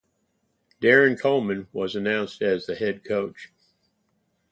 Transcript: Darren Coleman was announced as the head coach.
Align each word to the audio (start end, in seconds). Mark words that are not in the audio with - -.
Darren 0.81 1.15
Coleman 1.19 1.67
was 1.71 1.95
announced 1.95 2.41
as 2.41 2.65
the 2.65 2.73
head 2.73 3.03
coach. 3.05 3.51